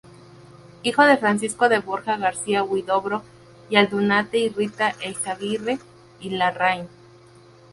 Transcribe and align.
Hijo 0.81 1.05
de 1.05 1.17
Francisco 1.17 1.69
de 1.69 1.77
Borja 1.77 2.17
García 2.17 2.63
Huidobro 2.63 3.21
y 3.69 3.75
Aldunate 3.75 4.39
y 4.39 4.49
Rita 4.49 4.95
Eyzaguirre 4.99 5.77
y 6.19 6.31
Larraín. 6.31 6.87